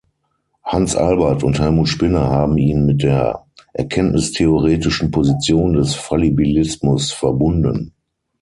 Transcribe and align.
Hans 0.63 0.95
Albert 0.95 1.43
und 1.43 1.59
Helmut 1.59 1.87
Spinner 1.87 2.31
haben 2.31 2.57
ihn 2.57 2.87
mit 2.87 3.03
der 3.03 3.45
erkenntnistheoretischen 3.73 5.11
Position 5.11 5.73
des 5.73 5.93
Fallibilismus 5.93 7.11
verbunden. 7.11 7.93